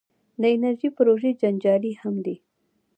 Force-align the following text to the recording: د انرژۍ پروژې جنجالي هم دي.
د 0.41 0.43
انرژۍ 0.55 0.89
پروژې 0.97 1.31
جنجالي 1.41 1.93
هم 2.01 2.15
دي. 2.25 2.35